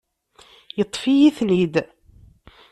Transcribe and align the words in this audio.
Yeṭṭef-iyi-ten-id. 0.77 1.75